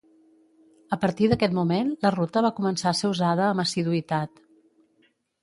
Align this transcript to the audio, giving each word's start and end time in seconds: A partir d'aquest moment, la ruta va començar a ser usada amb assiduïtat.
A 0.95 0.97
partir 1.03 1.27
d'aquest 1.33 1.53
moment, 1.57 1.91
la 2.05 2.11
ruta 2.15 2.43
va 2.47 2.51
començar 2.61 2.89
a 2.93 2.97
ser 3.01 3.13
usada 3.13 3.45
amb 3.51 3.65
assiduïtat. 3.67 4.43